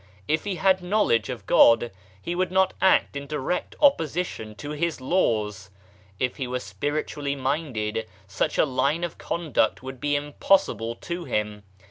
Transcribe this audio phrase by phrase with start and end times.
[0.27, 4.99] If he had Knowledge of God he could not act in direct opposition to His
[4.99, 5.69] laws;
[6.19, 11.61] if he were spiritually minded such a line of conduct would be impossible to him.